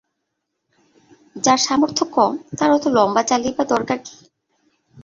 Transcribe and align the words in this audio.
যার 1.35 1.59
সামর্থ্য 1.65 2.03
কম 2.15 2.31
তার 2.57 2.69
অত 2.71 2.85
লম্বা 2.87 3.21
চালেই 3.23 3.53
বা 3.57 3.63
দরকার 3.65 3.97
কী। 3.99 4.15